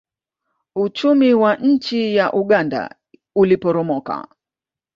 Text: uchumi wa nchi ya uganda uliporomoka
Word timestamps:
uchumi 0.75 1.33
wa 1.33 1.55
nchi 1.55 2.15
ya 2.15 2.33
uganda 2.33 2.95
uliporomoka 3.35 4.27